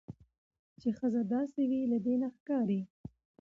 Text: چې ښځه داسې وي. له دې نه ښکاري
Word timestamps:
چې 0.81 0.89
ښځه 0.97 1.21
داسې 1.33 1.61
وي. 1.69 1.81
له 1.91 1.97
دې 2.05 2.15
نه 2.21 2.27
ښکاري 2.35 2.81